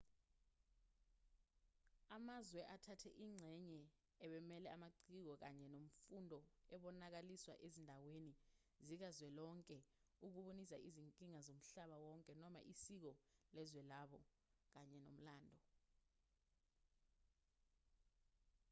[2.15, 3.81] amazwe athathe ingxenye
[4.23, 6.39] abemele amaciko kanye nemfundo
[6.75, 8.33] ebonakaliswa ezindaweni
[8.85, 9.77] zikazwelonke
[10.25, 13.11] ukubonisa izinkinga zomhlaba wonke noma isiko
[13.55, 14.19] lezwe labo
[14.73, 15.57] kanye nomlando